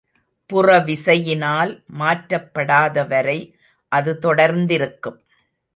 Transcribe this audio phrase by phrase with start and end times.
[0.49, 3.39] புறவிசையினால் மாற்றப்படாதவரை
[3.91, 5.19] அது தொடர்ந்திருக்கும்.